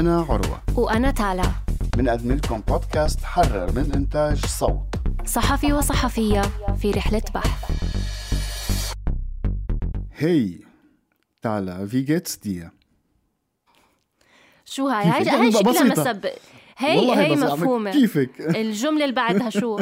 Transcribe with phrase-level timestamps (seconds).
[0.00, 0.62] أنا عروة.
[0.76, 1.42] وأنا تالا.
[1.96, 4.94] بنقدم لكم بودكاست حرر من إنتاج صوت.
[5.26, 6.42] صحفي وصحفية
[6.82, 7.70] في رحلة بحث.
[10.16, 10.58] هي
[11.42, 12.70] تالا في جيتس ديا
[14.64, 15.82] شو هاي؟ هاي هاي شكلها.
[15.82, 16.26] مسب
[16.78, 17.90] هي هي عم- مفهومة.
[17.90, 19.78] كيفك؟ الجملة اللي بعدها شو؟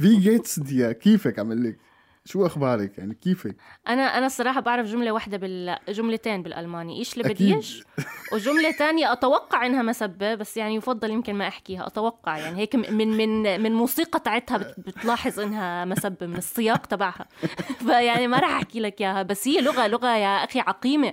[0.00, 1.78] في جيتس ديا كيفك؟ عمل لك.
[2.26, 3.56] شو أخبارك؟ يعني كيفك؟
[3.88, 7.28] أنا أنا الصراحة بعرف جملة واحدة بال جملتين بالألماني إيش اللي.
[7.34, 7.84] بديش
[8.32, 13.16] وجملة تانية أتوقع إنها مسبة بس يعني يفضل يمكن ما أحكيها أتوقع يعني هيك من
[13.16, 17.26] من من موسيقى تاعتها بت- بتلاحظ إنها مسبة من السياق تبعها.
[17.86, 21.12] فيعني ما راح أحكي لك إياها بس هي لغة لغة يا أخي عقيمة.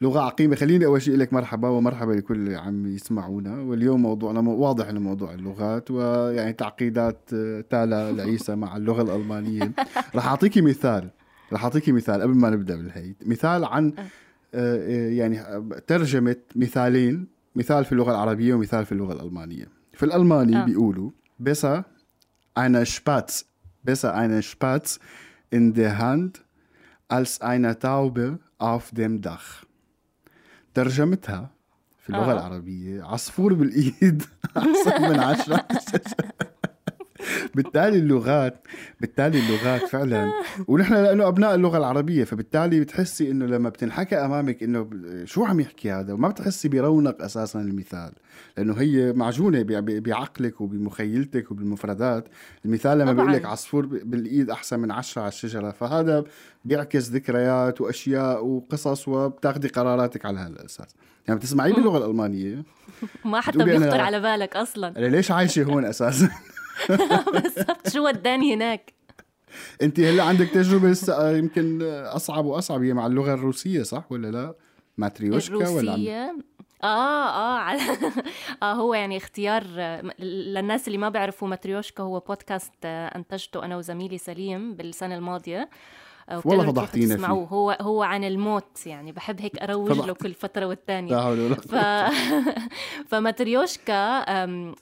[0.00, 0.56] لغة عقيمة.
[0.56, 3.60] خليني أول شيء لك مرحبا ومرحبا لكل اللي عم يسمعونا.
[3.60, 9.72] واليوم موضوعنا مو- واضح إنه موضوع اللغات ويعني تعقيدات آه، تالا العيسى مع اللغة الألمانية.
[10.16, 11.10] رح أعطيكي مثال
[11.52, 14.04] رح أعطيكي مثال قبل ما نبدأ بالهي مثال عن آه،
[14.54, 15.40] آه، يعني
[15.86, 19.68] ترجمة مثالين مثال في اللغة العربية ومثال في اللغة الألمانية.
[19.92, 20.64] في الألماني آه.
[20.64, 21.10] بيقولوا
[21.42, 21.82] besser
[22.58, 23.44] eine Spatz
[23.88, 24.98] besser eine Spatz
[25.56, 26.32] in der Hand
[27.08, 29.64] als eine Taube auf dem Dach.
[30.76, 31.50] ترجمتها
[31.98, 32.32] في اللغة آه.
[32.32, 34.22] العربية عصفور بالإيد
[34.56, 35.66] أحسن من عشرة
[37.54, 38.66] بالتالي اللغات
[39.00, 40.32] بالتالي اللغات فعلا.
[40.68, 44.90] ونحن لأنه أبناء اللغة العربية فبالتالي بتحسي إنه لما بتنحكى أمامك إنه
[45.24, 48.12] شو عم يحكي هذا؟ وما بتحسي برونق أساسا المثال.
[48.56, 52.28] لأنه هي معجونة بعقلك وبمخيلتك وبالمفردات.
[52.64, 53.12] المثال لما.
[53.12, 56.24] بيقول لك عصفور بالإيد أحسن من عشرة على الشجرة فهذا
[56.64, 60.94] بيعكس ذكريات وأشياء وقصص وبتاخذي قراراتك على هذا الأساس.
[61.28, 62.62] يعني بتسمعيه باللغة الألمانية؟
[63.24, 66.30] ما حتى بيخطر على بالك أنا ليش عايشة هون أساسا؟
[67.32, 68.92] بالضبط شو وداني هناك
[69.82, 74.54] انت هلا عندك تجربة لسه يمكن أصعب وأصعب هي مع اللغة الروسية صح ولا لا؟
[74.98, 76.36] ماتريوشكا ولا عم- الروسية
[76.82, 76.86] آه
[77.28, 77.80] آه على
[78.62, 83.76] آه هو يعني اختيار آه، للناس اللي ما بيعرفوا ماتريوشكا هو بودكاست آه، أنتجته أنا
[83.76, 85.68] وزميلي سليم بالسنة الماضية
[86.28, 87.26] آه، والله فضحتينا فيه.
[87.26, 90.14] هو هو عن الموت يعني بحب هيك أروج له.
[90.14, 91.74] كل فترة والتانية لا حول ولا ف...
[91.74, 92.10] قوة.
[93.08, 94.24] فماتريوشكا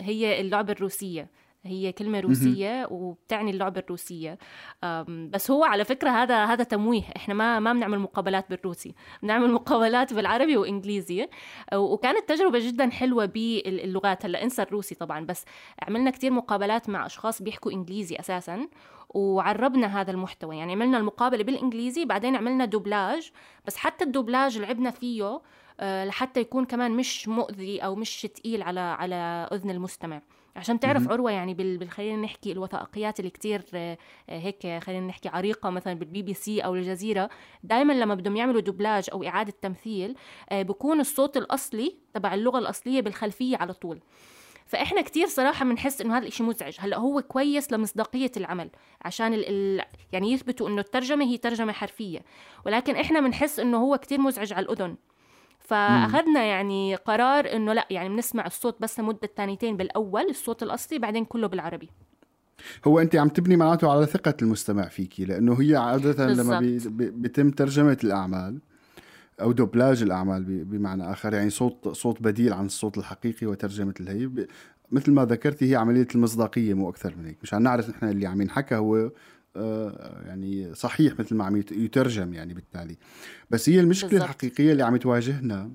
[0.00, 1.28] هي اللعبة الروسية
[1.66, 4.38] هي كلمة روسية وبتعني اللعبة الروسية.
[5.06, 7.02] بس هو على فكرة هذا هذا تمويه.
[7.16, 8.94] إحنا ما ما بنعمل مقابلات بالروسي.
[9.22, 11.28] بنعمل مقابلات بالعربي وإنجليزي.
[11.74, 14.24] وكانت تجربة جدا حلوة باللغات.
[14.24, 15.44] هلأ انسى الروسي طبعا بس
[15.82, 18.68] عملنا كتير مقابلات مع أشخاص بيحكوا إنجليزي أساسا
[19.08, 20.56] وعربنا هذا المحتوى.
[20.56, 23.30] يعني عملنا المقابلة بالإنجليزي بعدين عملنا دوبلاج.
[23.66, 25.40] بس حتى الدوبلاج لعبنا فيه
[25.80, 30.22] آه، لحتى يكون كمان مش مؤذي أو مش تقيل على على أذن المستمع.
[30.56, 31.10] عشان تعرف.
[31.10, 33.98] عروة يعني بال خلينا نحكي الوثائقيات اللي كتير آه،
[34.28, 37.30] هيك خلينا نحكي عريقة مثلا بالبي بي سي أو الجزيرة.
[37.62, 40.16] دائما لما بدهم يعملوا دوبلاج أو إعادة تمثيل
[40.50, 44.00] آه، بكون الصوت الأصلي تبع اللغة الأصلية بالخلفية على طول.
[44.66, 46.76] فإحنا كتير صراحة بنحس إنه هذا الشيء مزعج.
[46.78, 48.70] هلأ هو كويس لمصداقية العمل
[49.02, 52.24] عشان ال ال يعني يثبتوا إنه الترجمة هي ترجمة حرفية.
[52.66, 54.96] ولكن إحنا بنحس إنه هو كتير مزعج على الأذن.
[55.64, 61.24] فأخذنا يعني قرار إنه لا يعني بنسمع الصوت بس لمدة ثانيتين بالأول الصوت الأصلي بعدين
[61.24, 61.88] كله بالعربي.
[62.86, 66.92] هو أنت عم تبني معناته على ثقة المستمع فيكي لأنه هي عادة لما بي بالضبط.
[66.92, 68.58] بي- بيتم ترجمة الأعمال
[69.40, 74.30] أو دوبلاج الأعمال بمعنى آخر يعني صوت صوت بديل عن الصوت الحقيقي وترجمة الهي.
[74.92, 77.38] مثل ما ذكرتي هي عملية المصداقية مو أكثر من هيك.
[77.42, 79.10] مشان نعرف نحن اللي عم ينحكى هو
[80.26, 82.96] يعني صحيح مثل ما عم يت- يترجم يعني بالتالي
[83.50, 84.28] بس هي المشكلة بالضبط.
[84.28, 85.70] الحقيقية اللي عم تواجهنا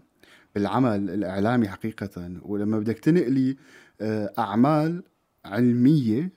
[0.55, 3.57] بالعمل الإعلامي حقيقة ولما بدك تنقلي
[4.01, 5.03] آه، أعمال
[5.45, 6.29] علمية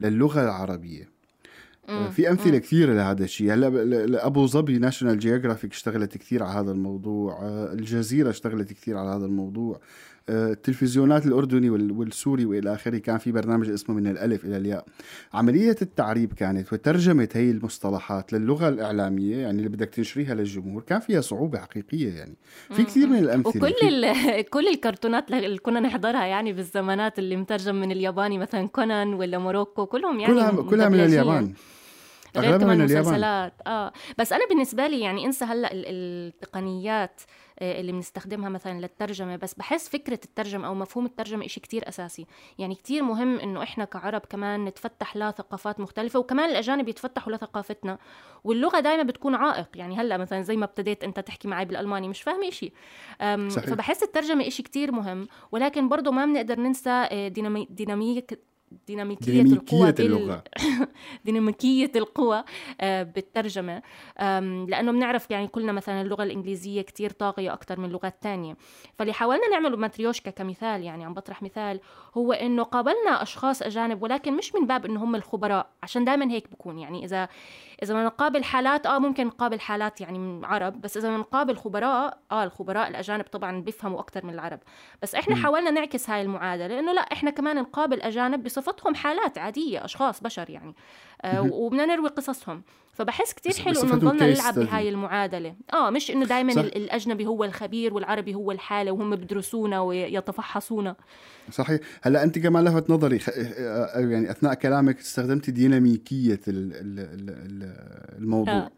[0.00, 1.08] للغة العربية
[1.88, 2.10] مم.
[2.10, 7.42] في أمثلة كثيرة لهذا الشيء هلأ أبو ظبي ناشونال جيوغرافيك اشتغلت كثير على هذا الموضوع
[7.42, 9.80] آه، الجزيرة اشتغلت كثير على هذا الموضوع آه،
[10.28, 14.84] التلفزيونات الأردني وال- والسوري وإلى آخره كان في برنامج اسمه من الألف إلى الياء.
[15.34, 21.20] عملية التعريب كانت وترجمه هي المصطلحات للغة الإعلامية يعني اللي بدك تنشريها للجمهور كان فيها
[21.20, 22.34] صعوبة حقيقية يعني.
[22.70, 24.12] في كثير من الأمثلة وكل.
[24.54, 29.86] كل الكرتونات اللي كنا نحضرها يعني بالزمانات اللي مترجم من الياباني مثلا كونان ولا موروكو
[29.86, 31.00] كلهم يعني كلها كلها من.
[31.00, 31.52] اليابان.
[32.36, 33.50] غير كمان من اليابان.
[33.66, 33.92] آه.
[34.18, 37.20] بس أنا بالنسبة لي يعني أنسى هلأ ال- التقنيات
[37.62, 42.26] اللي بنستخدمها مثلا للترجمة بس بحس فكرة الترجمه أو مفهوم الترجمة إشي كتير أساسي.
[42.58, 47.98] يعني كتير مهم إنه إحنا كعرب كمان نتفتح لثقافات مختلفة وكمان الأجانب يتفتحوا لثقافتنا.
[48.44, 49.68] واللغة دائما بتكون عائق.
[49.74, 52.72] يعني هلأ مثلا زي ما ابتديت أنت تحكي معي بالألماني مش فاهمة إشي.
[53.20, 53.70] أم، صحيح.
[53.70, 55.28] فبحس الترجمة إشي كتير مهم.
[55.52, 57.66] ولكن برضه ما بنقدر ننسى آه، دينامي...
[57.70, 58.40] ديناميك
[58.86, 60.44] ديناميكية, ديناميكية القوى بال- اللغة.
[61.24, 62.44] ديناميكية القوى
[62.80, 63.82] آه، بالترجمة.
[64.68, 68.56] لأنه بنعرف يعني كلنا مثلا اللغة الإنجليزية كتير طاغية أكتر من لغات تانية
[68.98, 71.80] فاللي حاولنا نعمله ماتريوشكا كمثال يعني عم بطرح مثال
[72.16, 76.50] هو إنه قابلنا أشخاص أجانب ولكن مش من باب إنه هم الخبراء عشان دائما هيك
[76.50, 76.78] بكون.
[76.78, 77.28] يعني إذا
[77.82, 81.56] إذا بدنا نقابل حالات آه ممكن نقابل حالات يعني من عرب بس إذا بدنا نقابل
[81.56, 84.60] خبراء آه الخبراء الأجانب طبعا بيفهموا أكتر من العرب.
[85.02, 89.84] بس إحنا حاولنا نعكس هاي المعادلة إنه لا إحنا كمان نقابل أجانب بصفتهم حالات عادية
[89.84, 90.74] أشخاص بشر يعني.
[91.24, 94.54] وبدنا نروي قصصهم فبحس كتير حلو إنه نضلنا نلعب.
[94.54, 96.52] بهاي المعادلة آه مش إنه دائما.
[96.52, 100.96] الأجنبي هو الخبير والعربي هو الحالة وهم بدرسونا ويتفحصونا
[101.52, 103.28] صحيح هلأ أنت كمان لفت نظري خ...
[103.96, 106.72] يعني أثناء كلامك استخدمت ديناميكية ال...
[106.72, 106.98] ال...
[107.00, 107.30] ال...
[107.30, 108.70] ال- الموضوع آه.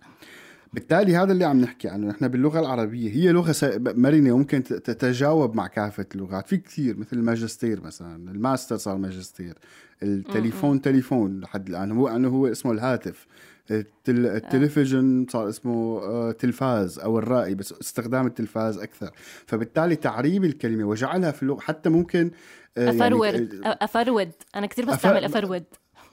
[0.73, 3.55] بالتالي هذا اللي عم نحكي عنه نحن باللغة العربية هي لغة.
[3.79, 9.55] مرنة وممكن تتجاوب مع كافة اللغات في كثير مثل الماجستير مثلا الماستر صار ماجستير
[10.03, 13.27] التليفون تليفون لحد الآن هو انه هو اسمه الهاتف
[13.71, 14.27] التل...
[14.27, 19.11] التلفزيون صار اسمه آه، تلفاز أو الرائي بس استخدام التلفاز أكثر.
[19.47, 22.31] فبالتالي تعريب الكلمة وجعلها في اللغة حتى ممكن
[22.79, 25.65] آه، يعني- افرود افرود أنا كثير بستعمل افرود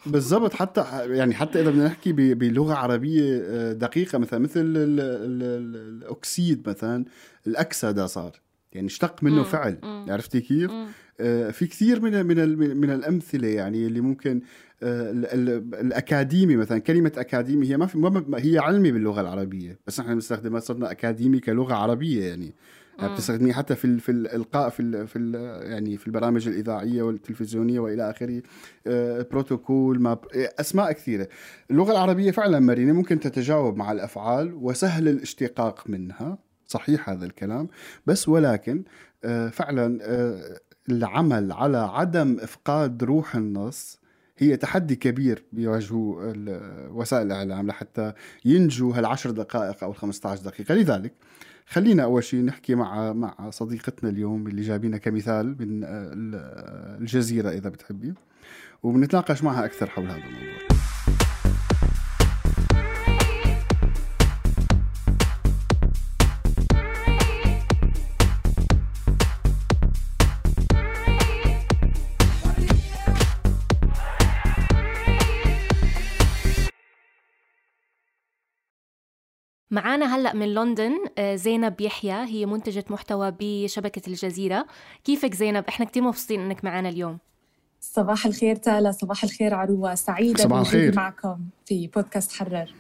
[0.06, 0.86] بالضبط حتى
[1.16, 5.00] يعني حتى إذا بدنا نحكي بلغة عربية آه، دقيقة مثلا مثل ال ال
[5.44, 7.06] ال الأكسيد مثلا
[7.48, 8.42] الاكسده صار
[8.74, 10.06] يعني اشتق منه مم، فعل مم.
[10.10, 10.86] عرفتي كيف؟ مم.
[11.20, 14.42] آه، في كثير من من ال- من الأمثلة يعني اللي ممكن
[14.84, 19.80] آه، ال- ال- الأكاديمي مثلا كلمة أكاديمي هي ما في ما هي علمي باللغة العربية
[19.88, 22.54] بس نحن بنستخدمها صرنا أكاديمي كلغة عربية يعني.
[23.04, 25.36] بتستخدميه حتى في في الإلقاء في ال في ال
[25.72, 28.42] يعني في البرامج الإذاعية والتلفزيونية وإلى آخره.
[28.88, 31.28] آه، بروتوكول ما أسماء كثيرة.
[31.72, 36.38] اللغة العربية فعلا مرنه ممكن تتجاوب مع الأفعال وسهل الاشتقاق منها.
[36.68, 37.68] صحيح هذا الكلام.
[38.06, 38.84] بس ولكن
[39.24, 40.60] آه، فعلا آه،
[40.90, 44.00] العمل على عدم إفقاد روح النص
[44.38, 46.34] هي تحدي كبير بيواجهه
[46.92, 48.14] وسائل الإعلام لحتى
[48.46, 50.76] ينجوا هالعشر دقائق أو ال 15 دقيقة.
[50.76, 51.14] لذلك
[51.66, 57.50] خلينا أول شيء نحكي مع مع صديقتنا اليوم اللي جايبينها كمثال من آه، آه، الجزيرة
[57.50, 58.14] إذا بتحبي.
[58.84, 60.95] وبنتناقش معها أكثر حول هذا الموضوع.
[79.72, 84.66] معانا هلأ من لندن آه، زينب يحيى هي منتجة محتوى بشبكة الجزيرة.
[85.04, 87.18] كيفك زينب؟ إحنا كتير مبسوطين إنك معانا اليوم.
[87.82, 89.96] صباح الخير تالا صباح الخير عروة.
[89.96, 90.96] سعيدة صباح بوجودي الخير.
[90.96, 92.74] معكم في بودكاست حرر.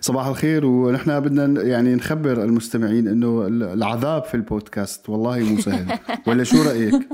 [0.00, 6.44] صباح الخير ونحن بدنا يعني نخبر المستمعين إنه العذاب في البودكاست والله مو سهل ولا
[6.44, 6.94] شو رأيك؟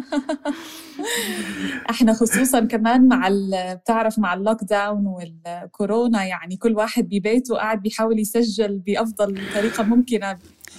[1.91, 3.29] إحنا خصوصا كمان مع
[3.75, 10.39] بتعرف مع ال lockdown والكورونا يعني كل واحد ببيته قاعد بيحاول يسجل بأفضل طريقة ممكنة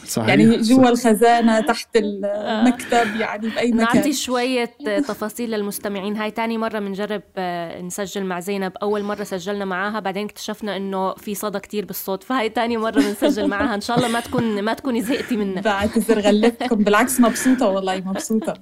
[0.10, 0.30] صحيح.
[0.30, 4.14] يعني جوا الخزانة تحت المكتب يعني بأي نعطي مكان.
[4.14, 6.18] شوية آه، تفاصيل للمستمعين.
[6.18, 8.72] هاي تاني مرة بنجرب آه، نسجل مع زينب.
[8.82, 12.24] أول مرة سجلنا معاها بعدين اكتشفنا إنه في صدى كتير بالصوت.
[12.24, 13.76] فهاي تاني مرة بنسجل معاها.
[13.76, 16.76] إن شاء الله ما تكون ما تكوني زهقتي منا بعتذر غلبتكم.
[16.76, 18.54] بالعكس مبسوطة والله مبسوطة.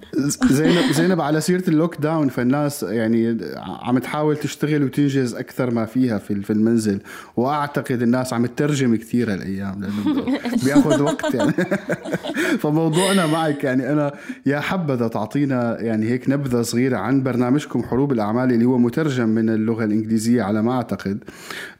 [0.45, 3.37] زينب زينب على سيرة ال lockdown فالناس يعني
[3.81, 6.99] عم تحاول تشتغل وتنجز أكثر ما فيها في في المنزل.
[7.37, 10.25] وأعتقد الناس عم تترجم كثير هالأيام لأنه
[10.65, 11.51] بياخذ وقت يعني.
[12.61, 14.11] فموضوعنا معك يعني أنا
[14.45, 19.49] يا حبذا تعطينا يعني هيك نبذة صغيرة عن برنامجكم حروب الأعمال اللي هو مترجم من
[19.49, 21.23] اللغة الإنجليزية على ما أعتقد.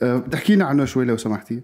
[0.02, 1.62] أه، تحكينا عنه شوي لو سمحتي.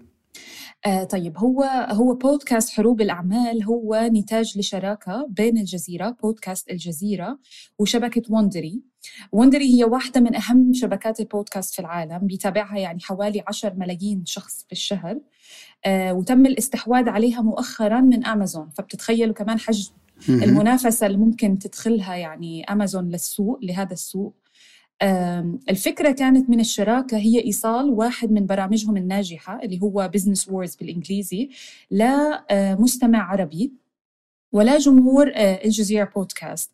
[0.86, 7.38] آه طيب هو هو بودكاست حروب الأعمال هو نتاج لشراكة بين الجزيرة بودكاست الجزيرة
[7.78, 8.82] وشبكة Wondery
[9.32, 14.64] Wondery هي واحدة من أهم شبكات البودكاست في العالم بيتابعها يعني حوالي 10 ملايين شخص
[14.66, 15.18] في الشهر.
[15.88, 18.68] وتم الاستحواذ عليها مؤخرا من أمازون.
[18.74, 19.92] فبتتخيلوا كمان حجم
[20.28, 24.34] المنافسة اللي ممكن تدخلها يعني أمازون للسوق لهذا السوق.
[25.02, 30.76] آم، الفكرة كانت من الشراكة هي إيصال واحد من برامجهم الناجحة اللي هو Business Wars
[30.76, 31.48] بالإنجليزي
[31.90, 33.72] لمستمع عربي.
[34.54, 36.70] ولا جمهور الجزيرة بودكاست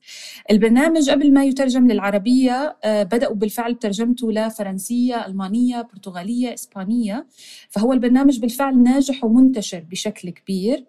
[0.51, 7.27] البرنامج قبل ما يترجم للعربية آه، بدأوا بالفعل بترجمته لفرنسية ألمانية برتغالية إسبانية.
[7.71, 10.85] فهو البرنامج بالفعل ناجح ومنتشر بشكل كبير.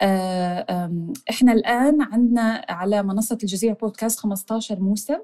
[0.00, 5.18] آه، آم، إحنا الآن عندنا على منصة الجزيرة بودكاست 15 موسم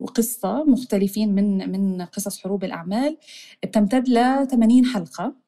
[0.00, 3.16] وقصة مختلفين من من قصص حروب الأعمال.
[3.62, 5.41] بتمتد ل 80 حلقة.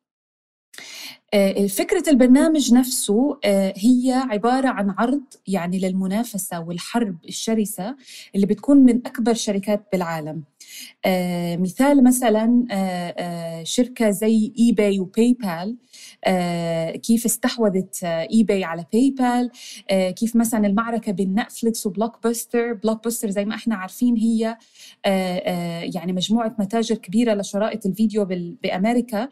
[1.68, 7.96] فكرة البرنامج نفسه آه، هي عبارة عن عرض يعني للمنافسة والحرب الشرسة
[8.34, 10.36] اللي بتكون من أكبر شركات بالعالم.
[10.36, 10.53] آه،
[11.56, 12.64] مثال مثلا
[13.62, 15.76] شركة زي eBay و PayPal
[17.00, 19.50] كيف استحوذت eBay على PayPal
[20.12, 24.56] كيف مثلا المعركة بين Netflix و Blockbuster Blockbuster زي ما إحنا عارفين هي
[25.94, 28.24] يعني مجموعة متاجر كبيرة لشرائط الفيديو
[28.62, 29.28] بأمريكا.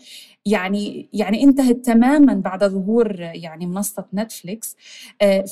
[0.46, 4.76] يعني يعني انتهت تماما بعد ظهور يعني منصة نتفليكس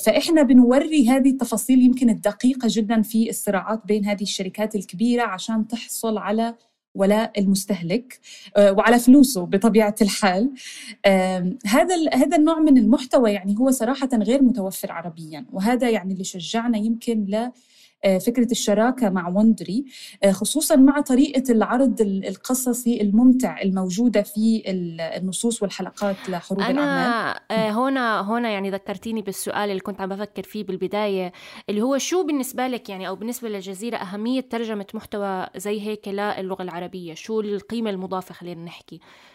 [0.05, 5.80] فإحنا بنوري هذه التفاصيل يمكن الدقيقة جدا في الصراعات بين هذه الشركات الكبيرة عشان تحصل
[6.17, 6.55] على
[6.95, 8.19] ولاء المستهلك
[8.57, 10.51] آه، وعلى فلوسه بطبيعة الحال.
[11.65, 16.77] هذا هذا النوع من المحتوى يعني هو صراحة غير متوفر عربيا وهذا يعني اللي شجعنا
[16.77, 17.25] يمكن
[18.03, 19.85] فكرة الشراكة مع وندري
[20.23, 24.63] آه، خصوصا مع طريقة العرض القصصي الممتع الموجودة في
[25.17, 27.35] النصوص والحلقات لحروب أنا الأعمال.
[27.51, 31.31] آه، هنا هنا يعني ذكرتيني بالسؤال اللي كنت عم بفكر فيه بالبداية
[31.69, 36.63] اللي هو شو بالنسبة لك يعني أو بالنسبة للجزيرة أهمية ترجمة محتوى زي هيك للغة
[36.63, 39.30] العربية؟ شو القيمة المضافة خلينا نحكي؟ آه،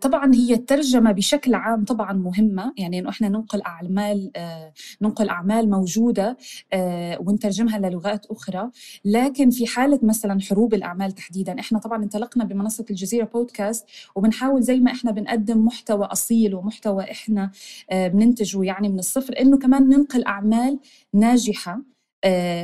[0.00, 4.72] طبعا هي الترجمة بشكل عام طبعا مهمة يعني إنه إحنا ننقل أعمال آه،
[5.02, 6.36] ننقل أعمال موجودة
[6.72, 8.70] آه، ونترجمها للغات أخرى.
[9.04, 14.80] لكن في حالة مثلا حروب الأعمال تحديدا إحنا طبعا انطلقنا بمنصة الجزيرة بودكاست وبنحاول زي
[14.80, 17.50] ما إحنا بنقدم محتوى أصيل ومحتوى إحنا
[17.92, 20.78] بننتجه يعني من الصفر إنه كمان ننقل أعمال
[21.14, 21.72] ناجحة.
[21.72, 21.97] آه،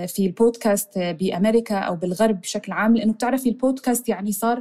[0.07, 4.59] في البودكاست بأمريكا أو بالغرب بشكل عام لأنه بتعرفي البودكاست يعني صار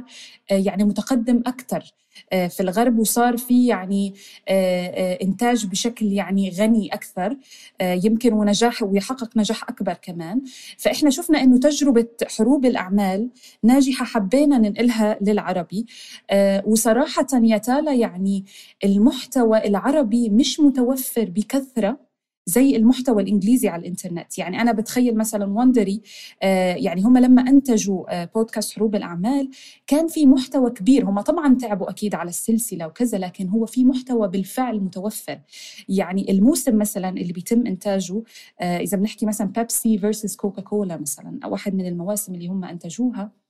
[0.50, 1.94] آه، يعني متقدم أكثر
[2.32, 4.14] آه، في الغرب وصار في يعني
[5.22, 7.36] إنتاج بشكل يعني غني أكثر
[7.82, 10.42] يمكن ونجاح ويحقق نجاح أكبر كمان.
[10.78, 12.08] فإحنا شفنا إنه تجربة
[12.38, 13.30] حروب الأعمال
[13.62, 15.86] ناجحة حبينا ننقلها للعربي
[16.66, 18.44] وصراحة يا تالا يعني
[18.84, 22.13] المحتوى العربي مش متوفر بكثرة.
[22.46, 24.38] زي المحتوى الإنجليزي على الإنترنت.
[24.38, 26.02] يعني أنا بتخيل مثلا وندري
[26.42, 29.50] آه يعني هم لما أنتجوا آه بودكاست حروب الأعمال
[29.86, 31.04] كان في محتوى كبير.
[31.04, 35.40] هم طبعا تعبوا أكيد على السلسلة وكذا لكن هو في محتوى بالفعل متوفر.
[35.88, 38.22] يعني الموسم مثلا اللي بيتم إنتاجه
[38.60, 43.43] آه إذا بنحكي مثلا بيبسي فيرسس كوكا كولا مثلا واحد من المواسم اللي هم أنتجوها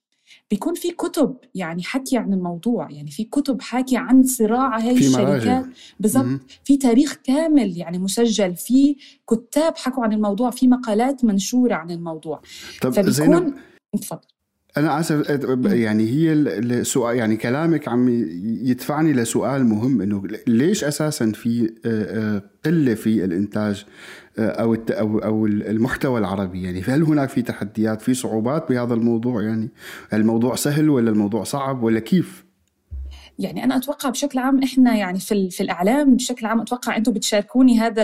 [0.50, 5.64] بيكون في كتب يعني حكي عن الموضوع يعني في كتب حاكي عن صراع هاي الشركات.
[6.00, 6.40] بالضبط.
[6.64, 8.96] في تاريخ كامل يعني مسجل في
[9.30, 12.42] كتاب حكوا عن الموضوع في مقالات منشورة عن الموضوع.
[12.82, 13.54] طب فبيكون
[14.00, 14.33] تفضل
[14.76, 15.28] أنا أسف
[15.64, 18.08] يعني هي السؤال يعني كلامك عم
[18.62, 21.70] يدفعني لسؤال مهم إنه ليش أساسا في
[22.64, 23.84] قلة في الإنتاج
[24.38, 29.68] أو أو أو المحتوى العربي؟ يعني هل هناك في تحديات في صعوبات بهذا الموضوع؟ يعني
[30.12, 32.44] الموضوع سهل ولا الموضوع صعب ولا كيف؟
[33.38, 37.78] يعني أنا أتوقع بشكل عام إحنا يعني في في الإعلام بشكل عام أتوقع أنتم بتشاركوني
[37.80, 38.02] هذا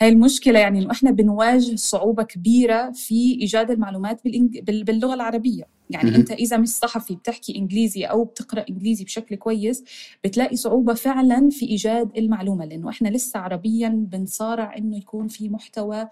[0.00, 4.20] هاي المشكلة يعني إنه إحنا بنواجه صعوبة كبيرة في إيجاد المعلومات
[4.62, 5.79] باللغة العربية.
[5.90, 9.84] يعني أنت إذا مش صحفي بتحكي إنجليزي أو بتقرأ إنجليزي بشكل كويس
[10.24, 16.08] بتلاقي صعوبة فعلا في إيجاد المعلومة لأنه إحنا لسه عربيا بنصارع إنه يكون في محتوى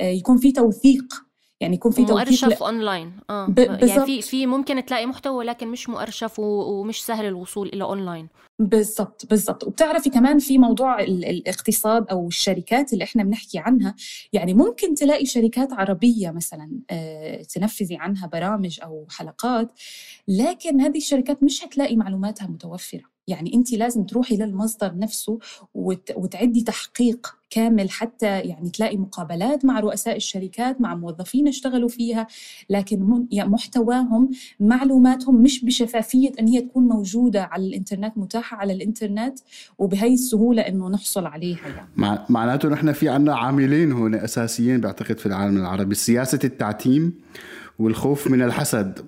[0.00, 1.31] آه، يكون في توثيق
[1.62, 2.52] يعني يكون في مؤرشف ل...
[2.52, 3.58] اونلاين آه ب...
[3.58, 6.42] يعني في في ممكن تلاقي محتوى لكن مش مؤرشف و...
[6.42, 8.28] ومش سهل الوصول إلى اونلاين
[8.58, 9.64] بالضبط بالضبط.
[9.64, 13.94] وبتعرفي كمان في موضوع الاقتصاد أو الشركات اللي إحنا بنحكي عنها.
[14.32, 19.70] يعني ممكن تلاقي شركات عربية مثلا آه، تنفذي عنها برامج أو حلقات
[20.28, 23.11] لكن هذه الشركات مش هتلاقي معلوماتها متوفرة.
[23.28, 25.38] يعني انت لازم تروحي للمصدر نفسه
[25.74, 26.12] وت...
[26.16, 32.26] وتعدي تحقيق كامل حتى يعني تلاقي مقابلات مع رؤساء الشركات مع موظفين اشتغلوا فيها
[32.70, 39.38] لكن يعني محتواهم معلوماتهم مش بشفافية إن هي تكون موجودة على الإنترنت متاحة على الإنترنت
[39.78, 41.88] وبهي السهولة إنه نحصل عليها يعني.
[41.96, 42.26] مع...
[42.28, 45.94] معناته نحن في عنا عاملين هون أساسيين بعتقد في العالم العربي.
[45.94, 47.12] سياسة التعتيم
[47.82, 48.98] والخوف من الحسد.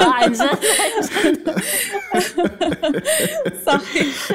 [0.00, 0.58] آه عن جد.
[3.66, 4.32] صحيح.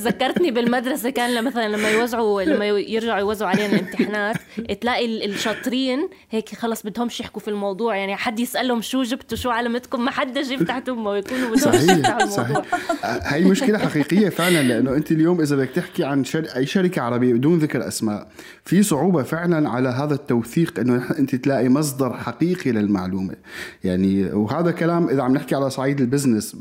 [0.00, 4.36] ذكرتني بالمدرسة كان مثلا لما يوزعوا لما يرجعوا يوزعوا علينا الامتحانات
[4.80, 7.96] تلاقي الشاطرين هيك خلص بدهمش يحكوا في الموضوع.
[7.96, 12.24] يعني حد يسألهم شو جبتوا شو علامتكم ما حدا جيب تحت امه ويكونوا بدهم صحيح
[12.24, 12.62] صحيح.
[13.04, 16.44] هي مشكلة حقيقية فعلا لأنه أنت اليوم إذا بدك تحكي عن شر...
[16.56, 18.28] أي شركة عربية بدون ذكر أسماء
[18.64, 23.36] في صعوبة فعلا على هذا التوثيق إنه انت تلاقي مصدر حقيقي للمعلومة.
[23.84, 26.56] يعني وهذا كلام إذا عم نحكي على صعيد البزنس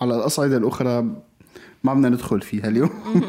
[0.00, 1.04] على الاصعده الأخرى
[1.84, 2.90] ما بدنا ندخل فيها اليوم.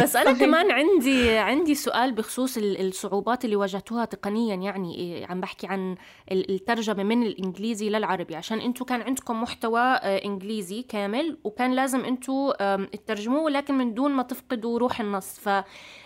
[0.00, 5.66] بس أنا كمان عندي عندي سؤال بخصوص الصعوبات اللي واجهتوها تقنيا يعني إيه، عم بحكي
[5.66, 5.96] عن
[6.32, 8.36] الترجمة من الإنجليزي للعربي.
[8.36, 12.52] عشان أنتم كان عندكم محتوى آه، إنجليزي كامل وكان لازم أنتم
[12.92, 15.40] تترجموه لكن من دون ما تفقدوا روح النص.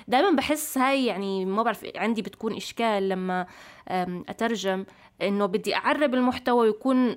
[0.09, 3.47] فدائما بحس هاي يعني ما بعرف عندي بتكون إشكال لما
[4.29, 4.85] أترجم
[5.23, 7.15] إنه بدي أعرب المحتوى ويكون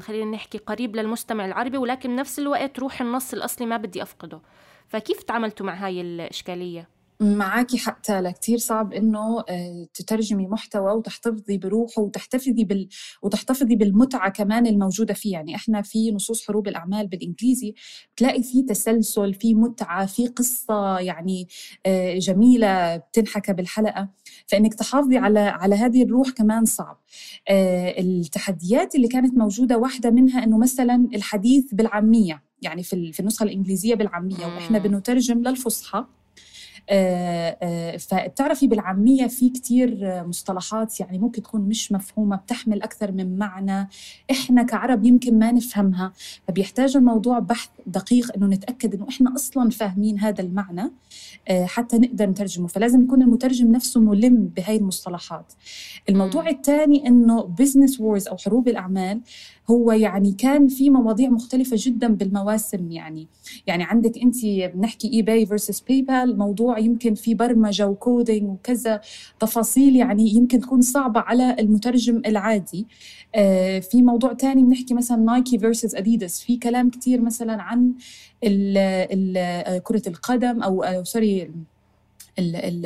[0.00, 4.40] خلينا نحكي قريب للمستمع العربي ولكن بنفس الوقت روح النص الأصلي ما بدي أفقده.
[4.88, 6.88] فكيف تعاملتوا مع هاي الإشكالية؟
[7.22, 12.88] معاكي حتى لكتير صعب إنه آه، تترجمي محتوى وتحتفظي بروحه وتحتفظي بال
[13.22, 15.32] وتحتفظي بالمتعة كمان الموجودة فيه.
[15.32, 17.74] يعني إحنا في نصوص حروب الأعمال بالإنجليزي
[18.14, 21.48] بتلاقي في تسلسل في متعة في قصة يعني
[21.86, 24.08] آه، جميلة بتنحكى بالحلقة.
[24.46, 27.00] فإنك تحافظي على على هذه الروح كمان صعب.
[27.48, 33.94] آه، التحديات اللي كانت موجودة واحدة منها إنه مثلا الحديث بالعامية يعني في النسخة الإنجليزية
[33.94, 36.06] بالعامية وإحنا بنترجم للفصحى.
[37.98, 43.88] فبتعرفي بالعامية في كتير مصطلحات يعني ممكن تكون مش مفهومة بتحمل أكثر من معنى.
[44.30, 46.12] إحنا كعرب يمكن ما نفهمها
[46.48, 50.92] فبيحتاج الموضوع بحث دقيق إنه نتأكد إنه إحنا أصلا فاهمين هذا المعنى
[51.48, 52.66] آه، حتى نقدر نترجمه.
[52.66, 55.52] فلازم يكون المترجم نفسه ملم بهاي المصطلحات.
[56.08, 59.20] الموضوع الثاني إنه Business Wars أو حروب الأعمال
[59.70, 63.28] هو يعني كان في مواضيع مختلفة جدا بالمواسم يعني.
[63.66, 64.36] يعني عندك أنت
[64.74, 69.00] بنحكي eBay versus PayPal موضوع يمكن في برمجة و coding وكذا
[69.40, 72.86] تفاصيل يعني يمكن تكون صعبة على المترجم العادي.
[73.34, 77.92] آه في موضوع تاني بنحكي مثلا نايكي versus اديداس في كلام كتير مثلا عن
[78.44, 81.50] ال ال كرة القدم أو sorry
[82.38, 82.84] ال ال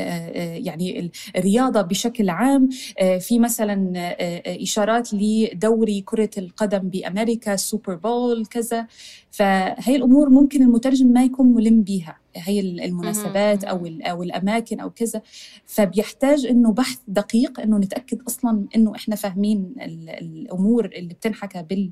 [0.67, 2.69] يعني الرياضة بشكل عام
[3.01, 8.87] آه، في مثلا آه، إشارات لدوري كرة القدم بأمريكا Super Bowl كذا.
[9.31, 12.19] فهي الأمور ممكن المترجم ما يكون ملم بيها.
[12.37, 15.23] هي المناسبات أو أو الأماكن أو كذا.
[15.67, 19.75] فبيحتاج إنه بحث دقيق إنه نتأكد أصلا إنه إحنا فاهمين
[20.21, 21.91] الأمور اللي بتنحكى بال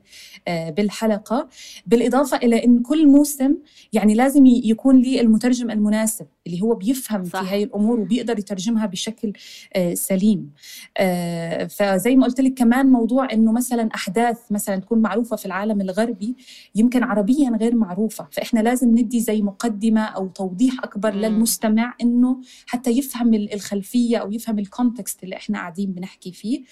[0.48, 1.48] آه، بالحلقة.
[1.86, 3.56] بالإضافة إلى إن كل موسم
[3.92, 7.42] يعني لازم يكون لي المترجم المناسب اللي هو بيفهم صح.
[7.42, 9.32] في هاي الأمور وبيقدر يترجمها بشكل
[9.76, 10.50] آه، سليم.
[10.96, 15.80] آه، فزي ما قلت لك كمان موضوع إنه مثلا أحداث مثلا تكون معروفة في العالم
[15.80, 16.36] الغربي
[16.74, 18.28] يمكن عربيا غير معروفة.
[18.30, 21.20] فإحنا لازم ندي زي مقدمة أو توضيح أكبر مم.
[21.20, 26.64] للمستمع إنه حتى يفهم الخلفية أو يفهم الكونتكست اللي إحنا قاعدين بنحكي فيه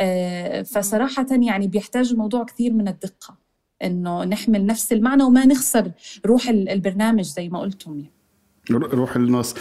[0.00, 3.36] آه، فصراحة يعني بيحتاج الموضوع كثير من الدقة
[3.84, 5.90] إنه نحمل نفس المعنى وما نخسر
[6.26, 8.18] روح البرنامج زي ما قلتم يعني.
[8.70, 9.54] روح النص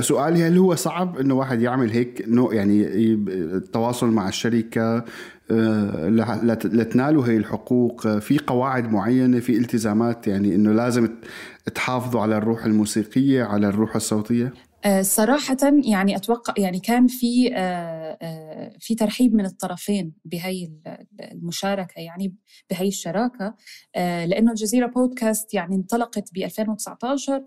[0.00, 5.04] سؤالي هل هو صعب إنه واحد يعمل هيك نوع يعني التواصل مع الشركة
[5.50, 8.18] لتنالوا هي الحقوق.
[8.18, 11.08] في قواعد معينة في التزامات يعني إنه لازم
[11.74, 14.52] تحافظوا على الروح الموسيقية على الروح الصوتية؟
[14.84, 20.70] آه، صراحة يعني أتوقع يعني كان في آه، في ترحيب من الطرفين بهي
[21.32, 22.34] المشاركة يعني
[22.70, 23.54] بهي الشراكة.
[23.96, 27.42] لأنه الجزيرة بودكاست يعني انطلقت ب 2019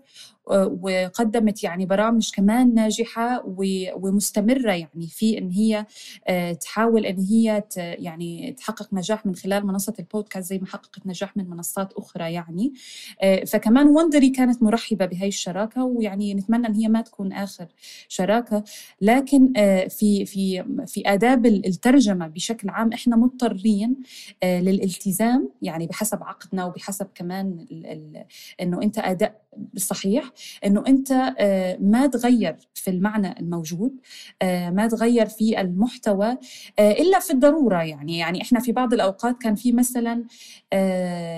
[0.46, 3.42] وقدمت يعني برامج كمان ناجحة
[3.96, 5.86] ومستمرة يعني في إن هي
[6.28, 11.36] آه، تحاول إن هي يعني تحقق نجاح من خلال منصة البودكاست زي ما حققت نجاح
[11.36, 12.72] من منصات أخرى يعني.
[13.22, 17.66] آه، فكمان وندري كانت مرحبة بهاي الشراكة ويعني نتمنى إن هي ما تكون آخر
[18.08, 18.64] شراكة.
[19.00, 23.96] لكن آه، في في في آداب الترجمة بشكل عام إحنا مضطرين
[24.44, 27.66] للالتزام يعني بحسب عقدنا وبحسب كمان
[28.60, 30.32] إنه أنت أداء صحيح.
[30.64, 33.92] إنه أنت آه، ما تغير في المعنى الموجود
[34.42, 36.38] آه، ما تغير في المحتوى
[36.78, 38.18] آه، إلا في الضرورة يعني.
[38.18, 40.24] يعني إحنا في بعض الأوقات كان في مثلا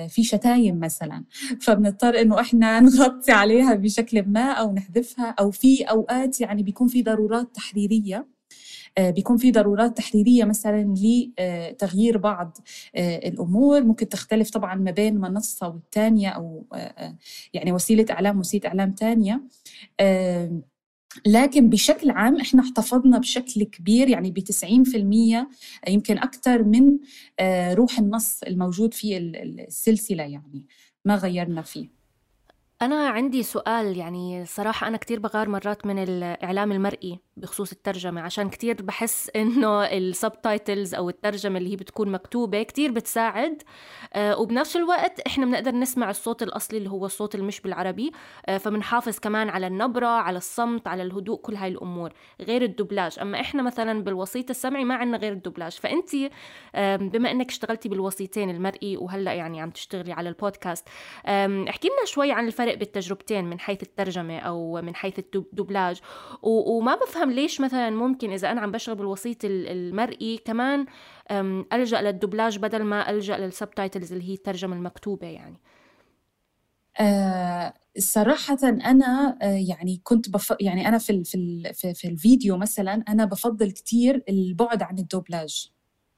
[0.09, 1.25] في شتايم مثلا
[1.61, 7.03] فبنضطر إنه إحنا نغطي عليها بشكل ما أو نحذفها أو في أوقات يعني بيكون في
[7.03, 8.38] ضرورات تحريرية.
[8.99, 12.59] بيكون في ضرورات تحريرية مثلا لتغيير بعض
[12.97, 13.83] الأمور.
[13.85, 16.67] ممكن تختلف طبعا ما بين منصة والثانيه أو
[17.55, 19.43] يعني وسيلة إعلام وسيلة إعلام ثانية
[21.27, 26.99] لكن بشكل عام إحنا احتفظنا بشكل كبير يعني ب 90% يمكن أكثر من
[27.75, 30.67] روح النص الموجود في السلسلة يعني
[31.05, 31.98] ما غيرنا فيه.
[32.83, 38.51] أنا عندي سؤال يعني صراحة أنا كتير بغار مرات من الإعلام المرئي بخصوص الترجمة عشان
[38.51, 43.63] كتير بحس إنه ال subtitles أو الترجمة اللي هي بتكون مكتوبة كتير بتساعد.
[44.13, 48.13] آه وبنفس الوقت إحنا بنقدر نسمع الصوت الأصلي اللي هو الصوت المش بالعربي.
[48.47, 53.41] آه فبنحافظ كمان على النبرة على الصمت على الهدوء كل هاي الأمور غير الدبلاج أما
[53.41, 56.11] إحنا مثلا بالوسيط السمعي ما عندنا غير الدبلاج فأنت
[57.15, 60.89] بما إنك اشتغلتي بالوسيطين المرئي وهلأ يعني عم تشتغلي على البودكاست
[61.69, 66.01] احكي لنا شوي عن الفرق بالتجربتين من حيث الترجمة أو من حيث الدبلاج
[66.43, 70.87] وما بفهم ليش مثلا ممكن إذا أنا عم بشتغل بالوسيط المرئي كمان
[71.73, 75.57] ألجأ للدبلاج بدل ما ألجأ لل subtitles اللي هي الترجمة المكتوبة يعني.
[77.01, 80.55] آه صراحة أنا آه يعني كنت بف...
[80.61, 81.25] يعني أنا في ال...
[81.25, 81.75] في ال...
[81.95, 85.73] في الفيديو مثلا أنا بفضل كتير البعد عن الدوبلاج.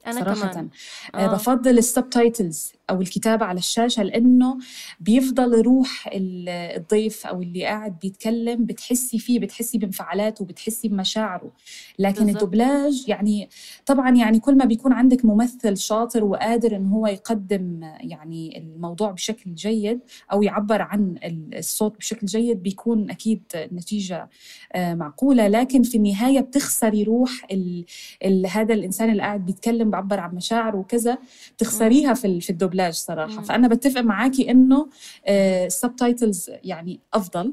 [0.06, 0.68] أنا صراحة كمان
[1.14, 1.26] آه.
[1.26, 4.58] بفضل ال subtitles أو الكتابة على الشاشة لأنه
[5.00, 11.50] بيفضل روح الضيف أو اللي قاعد بيتكلم بتحسي فيه بتحسي بانفعالاته بتحسي بمشاعره
[11.98, 12.42] لكن بالزبط.
[12.42, 13.48] الدبلاج يعني
[13.86, 19.54] طبعا يعني كل ما بيكون عندك ممثل شاطر وقادر إن هو يقدم يعني الموضوع بشكل
[19.54, 20.00] جيد
[20.32, 21.14] أو يعبر عن
[21.54, 24.30] الصوت بشكل جيد بيكون أكيد النتيجه
[24.72, 27.84] آه، معقولة لكن في النهاية بتخسري روح ال
[28.24, 31.18] ال هذا الإنسان اللي قاعد بيتكلم بعبر عن مشاعره وكذا
[31.56, 33.34] بتخسريها في في الدبلاج صراحة.
[33.36, 33.42] مم.
[33.42, 34.88] فأنا بتفق معاكي إنه
[35.28, 37.52] ال subtitles آه يعني أفضل.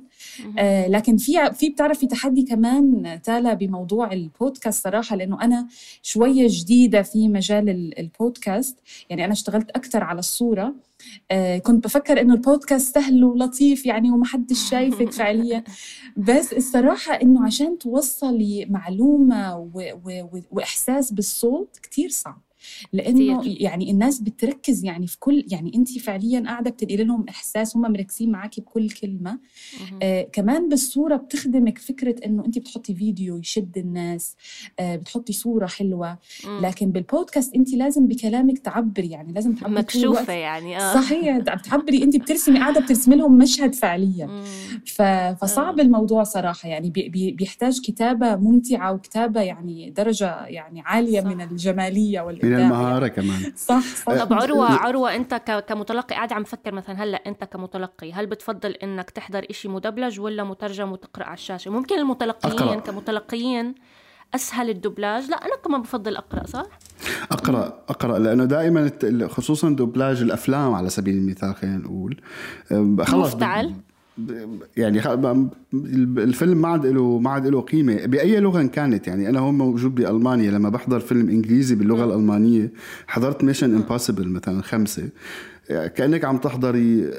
[0.60, 5.68] آه لكن في في بتعرفي تحدي كمان تالا بموضوع البودكاست صراحة؟ لأنه أنا
[6.02, 8.78] شوية جديدة في مجال البودكاست.
[9.10, 10.74] يعني أنا اشتغلت أكثر على الصورة.
[11.66, 15.64] كنت بفكر إنه البودكاست سهل ولطيف يعني ومحدش شايفك فعليا.
[16.18, 19.72] بس الصراحة إنه عشان توصلي معلومة و
[20.06, 22.47] و وإحساس بالصوت كتير صعب.
[22.94, 23.62] لأنه كتير.
[23.62, 28.32] يعني الناس بتركز يعني في كل يعني انت فعليا قاعدة بتنقلي لهم إحساس هم مركزين
[28.32, 29.40] معاكي بكل كلمة
[30.02, 34.36] آه كمان بالصورة بتخدمك فكرة إنه انت بتحطي فيديو يشد الناس
[34.80, 36.60] آه بتحطي صورة حلوة مم.
[36.66, 42.16] لكن بالبودكاست انت لازم بكلامك تعبري يعني لازم تعبري مكشوفه يعني آه صحيح بتعبري انت
[42.16, 44.44] بترسمي قاعدة بترسمي لهم مشهد فعليا
[44.86, 45.02] ف...
[45.42, 45.84] فصعب آه.
[45.84, 47.32] الموضوع صراحة يعني بي...
[47.32, 51.28] بيحتاج كتابة ممتعة وكتابة يعني درجة يعني عالية صح.
[51.28, 53.54] من الجمالية وال من المهارة كمان.
[53.56, 54.24] صح صح.
[54.24, 59.10] طب عروة عروة أنت كمتلقي قاعد عم فكر مثلا هلأ أنت كمتلقي هل بتفضل إنك
[59.10, 62.80] تحضر إشي مدبلج ولا مترجم وتقرأ على الشاشة؟ ممكن المتلقيين أقرأ.
[62.80, 63.76] كمتلقيين
[64.36, 65.30] أسهل الدبلاج.
[65.30, 66.66] لا أنا كمان بفضل أقرأ صح؟
[67.32, 68.92] أقرأ أقرأ لأنه دائما
[69.28, 72.22] خصوصا دوبلاج الأفلام على سبيل المثال خلينا نقول.
[73.06, 73.74] خلص مفتعل.
[74.78, 75.02] يعني
[76.18, 78.06] الفيلم ما عاد له ما عاد له قيمة.
[78.06, 80.52] بأي لغة كانت يعني؟ أنا هون موجود بألمانيا.
[80.52, 82.72] لما بحضر فيلم إنجليزي باللغة الألمانية
[83.08, 85.10] حضرت Mission Impossible مثلا خمسة.
[85.68, 87.12] كأنك عم تحضري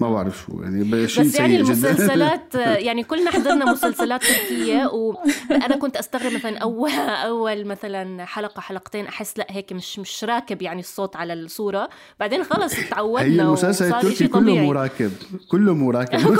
[0.00, 2.54] ما بعرف شو يعني شيء بس يعني المسلسلات
[2.86, 6.90] يعني كلنا حضرنا مسلسلات تركية وأنا كنت أستغرب مثلا أول
[7.24, 11.88] أول مثلا حلقة حلقتين أحس لا هيك مش مش راكب يعني الصوت على الصورة.
[12.20, 15.12] بعدين خلص تعودنا هي المسلسل التركي كله مو راكب
[15.48, 16.26] كله مو راكب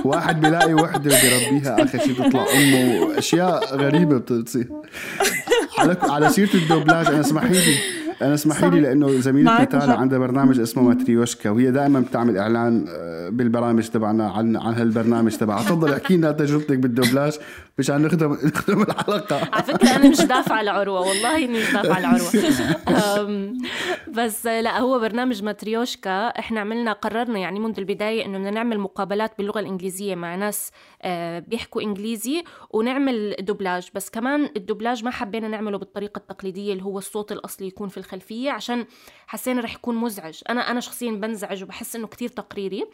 [0.04, 4.68] واحد بيلاقي وحدة بيربيها آخر شيء بتطلع أمه وأشياء غريبة بتصير.
[5.78, 7.76] على على سيرة الدوبلاج أنا اسمحي لي.
[8.22, 13.28] أنا اسمحي لي لأنه زميلتنا تالا عندها برنامج اسمه ماتريوشكا وهي دائما بتعمل إعلان آه،
[13.28, 15.62] بالبرامج تبعنا عن عن هالبرنامج تبعها.
[15.62, 17.38] تفضل أحكي لنا تجربتك بالدوبلاج
[17.78, 19.40] مشان نخدم نخدم الحلقة.
[19.52, 22.30] على فكرة أنا مش دافعة لعروه والله إني مش دافعة لعروه
[24.18, 26.26] بس لا هو برنامج ماتريوشكا.
[26.26, 30.70] إحنا عملنا قررنا يعني منذ البداية إنه بدنا نعمل مقابلات باللغة الإنجليزية مع ناس
[31.02, 33.88] آه، بيحكوا إنجليزي ونعمل دوبلاج.
[33.94, 38.09] بس كمان الدوبلاج ما حبينا نعمله بالطريقة التقليدية اللي هو الصوت الأصلي يكون في الخلفيه
[38.50, 38.86] عشان
[39.26, 40.40] حسينا رح يكون مزعج.
[40.48, 42.86] أنا أنا شخصيا بنزعج وبحس إنه كتير تقريري.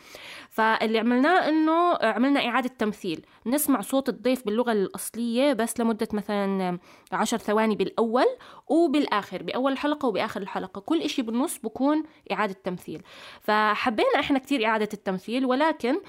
[0.51, 3.27] فاللي عملناه إنه عملنا إعادة تمثيل.
[3.47, 6.79] نسمع صوت الضيف باللغة الأصلية بس لمدة مثلا
[7.13, 8.27] عشر ثواني بالأول
[8.69, 10.81] وبالآخر بأول الحلقة وبآخر الحلقة.
[10.81, 13.03] كل إشي بالنص بكون إعادة تمثيل.
[13.41, 16.01] فحبينا إحنا كتير إعادة التمثيل ولكن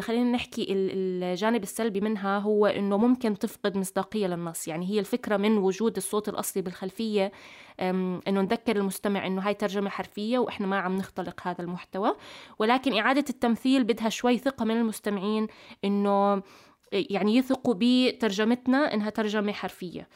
[0.00, 4.68] خلينا نحكي الجانب السلبي منها هو إنه ممكن تفقد مصداقية للنص.
[4.68, 7.32] يعني هي الفكرة من وجود الصوت الأصلي بالخلفية
[7.80, 12.14] إنه نذكر المستمع إنه هاي ترجمة حرفية وإحنا ما عم نختلق هذا المحتوى.
[12.58, 15.46] ولكن إعادة التمثيل بدها شوي ثقة من المستمعين
[15.84, 16.42] إنه
[16.92, 20.08] يعني يثقوا بترجمتنا إنها ترجمة حرفية.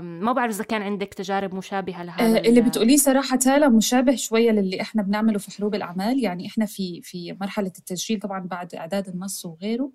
[0.00, 4.50] ما بعرف إذا كان عندك تجارب مشابهة لهذا آه، اللي بتقوليه صراحة تالا مشابه شوية
[4.50, 6.24] للي إحنا بنعمله في حروب الأعمال.
[6.24, 9.90] يعني إحنا في في مرحلة التسجيل طبعا بعد إعداد النص وغيره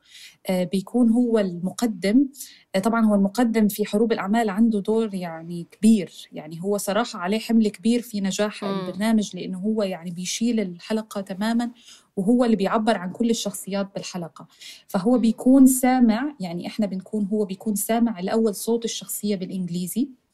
[0.50, 2.28] آه، بيكون هو المقدم.
[2.76, 6.12] آه، طبعا هو المقدم في حروب الأعمال عنده دور يعني كبير.
[6.32, 8.68] يعني هو صراحة عليه حمل كبير في نجاح م.
[8.68, 11.72] البرنامج لأنه هو يعني بيشيل الحلقة تماما
[12.18, 14.48] وهو اللي بيعبر عن كل الشخصيات بالحلقة.
[14.88, 20.02] فهو بيكون سامع يعني إحنا بنكون هو بيكون سامع الأول صوت الشخصية بالإنجليزي.
[20.02, 20.27] آه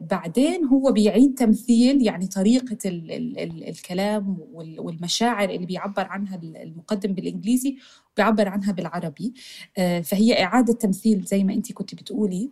[0.00, 7.12] بعدين هو بيعيد تمثيل يعني طريقة ال ال ال الكلام والمشاعر اللي بيعبر عنها المقدم
[7.14, 7.76] بالإنجليزي
[8.16, 9.34] بيعبر عنها بالعربي.
[9.78, 12.50] آه فهي إعادة تمثيل زي ما أنت كنت بتقولي.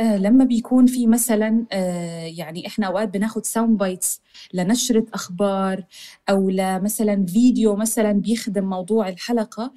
[0.00, 4.20] آه لما بيكون في مثلا آه يعني إحنا أوقات بناخد sound bites
[4.54, 5.84] لنشرة أخبار
[6.30, 9.72] أو لمثلا فيديو مثلا بيخدم موضوع الحلقة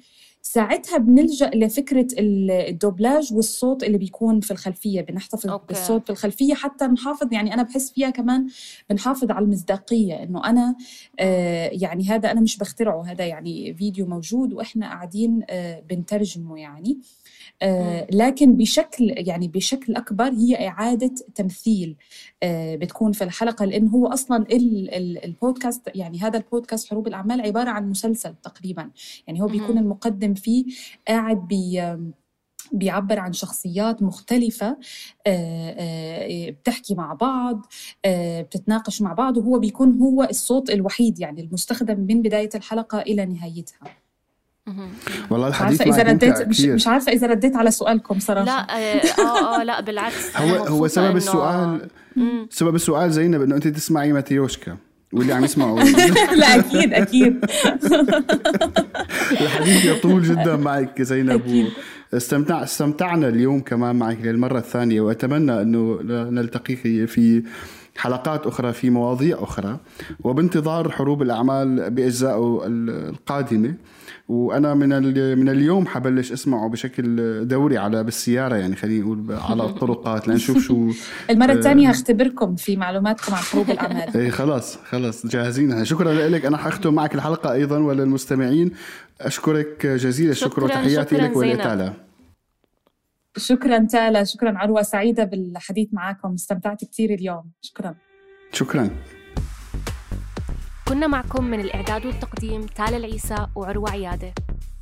[0.46, 5.66] ساعتها بنلجأ لفكرة الدوبلاج والصوت اللي بيكون في الخلفية بنحتفظ okay.
[5.68, 8.46] بالصوت في الخلفية حتى نحافظ يعني أنا بحس فيها كمان
[8.90, 10.76] بنحافظ على المصداقية إنه أنا
[11.20, 16.98] آه يعني هذا أنا مش بخترعه هذا يعني فيديو موجود وإحنا قاعدين آه بنترجمه يعني
[18.12, 21.96] لكن بشكل يعني بشكل أكبر هي إعادة تمثيل.
[22.42, 27.40] آه بتكون في الحلقة لأنه هو أصلا ال ال البودكاست يعني هذا البودكاست حروب الأعمال
[27.40, 28.90] عبارة عن مسلسل تقريبا.
[29.26, 30.64] يعني هو بيكون المقدم فيه
[31.08, 31.96] قاعد بي
[32.72, 34.76] بيعبر عن شخصيات مختلفة
[36.48, 37.66] بتحكي مع بعض
[38.06, 44.03] بتتناقش مع بعض وهو بيكون هو الصوت الوحيد يعني المستخدم من بداية الحلقة إلى نهايتها.
[45.30, 48.44] والله الحديث عارفة إذا رديت مش, مش عارفة إذا رديت على سؤالكم صراحة.
[48.44, 48.76] لا
[49.22, 50.36] آه آه لا بالعكس.
[50.36, 51.88] هو هو سبب السؤال
[52.50, 54.76] سبب السؤال زينب إنه أنت تسمعي ماتيوشكا
[55.12, 55.80] واللي عم يسمعوا
[56.40, 57.44] لا أكيد أكيد.
[59.40, 61.68] الحديث يطول جدا معك زينب
[62.14, 65.98] استمتع استمتعنا اليوم كمان معك للمرة الثانية وأتمنى إنه
[66.30, 67.42] نلتقيك في
[67.96, 69.78] حلقات أخرى في مواضيع أخرى
[70.24, 73.74] وبانتظار حروب الأعمال بأجزائه القادمة.
[74.28, 74.88] وأنا من
[75.38, 80.90] من اليوم حبلش أسمعه بشكل دوري على بالسيارة يعني خلينا نقول على الطرقات لنشوف شو
[81.30, 84.16] المرة الثانية هختبركم في معلوماتكم عن حروب الأعمال.
[84.16, 86.44] اي خلاص خلاص جاهزين شكرا لك.
[86.44, 88.70] أنا حختم معك الحلقة أيضا وللمستمعين.
[89.20, 91.92] أشكرك جزيل الشكر وتحياتي لك ولتالا
[93.36, 97.50] شكرا تالا شكرا عروة سعيدة بالحديث معكم استمتعت كثير اليوم.
[97.60, 97.94] شكرا.
[98.52, 98.90] شكرا.
[100.88, 104.32] كنا معكم من الإعداد والتقديم تالا العيسى وعروة عيادة.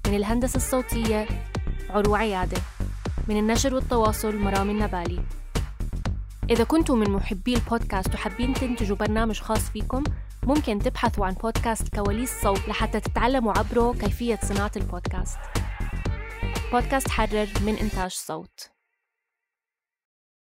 [0.07, 1.27] من الهندسة الصوتية
[1.91, 2.57] عروة عيادة.
[3.29, 5.21] من النشر والتواصل مرام النبالي.
[6.51, 10.05] إذا كنتم من محبي البودكاست وحابين تنتجوا برنامج خاص فيكم
[10.43, 15.39] ممكن تبحثوا عن بودكاست كواليس صوت لحتى تتعلموا عبره كيفية صناعة البودكاست.
[16.73, 18.72] بودكاست حرر من إنتاج صوت.